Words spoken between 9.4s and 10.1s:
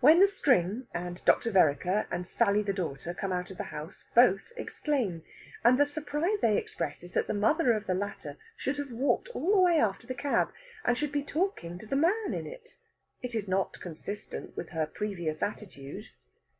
the way after